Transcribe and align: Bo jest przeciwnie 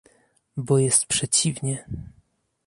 Bo 0.57 0.77
jest 0.79 1.05
przeciwnie 1.05 1.85